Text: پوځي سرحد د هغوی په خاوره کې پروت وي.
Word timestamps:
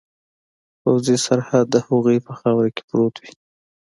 پوځي 0.81 1.15
سرحد 1.25 1.65
د 1.71 1.75
هغوی 1.87 2.17
په 2.27 2.33
خاوره 2.39 2.69
کې 2.75 2.83
پروت 2.89 3.15
وي. 3.21 3.31